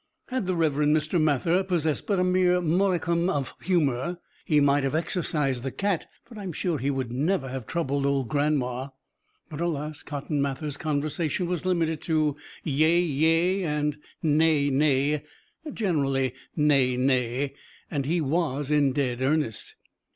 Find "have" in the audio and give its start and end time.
4.83-4.95, 7.49-7.67